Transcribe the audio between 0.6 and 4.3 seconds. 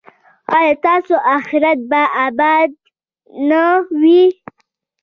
ستاسو اخرت به اباد نه وي؟